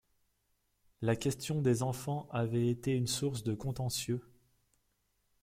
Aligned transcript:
La 1.03 1.15
question 1.15 1.61
des 1.61 1.83
enfants 1.83 2.27
avait 2.31 2.69
été 2.69 2.91
une 2.95 3.05
source 3.05 3.43
de 3.43 3.53
contentieux 3.53 4.23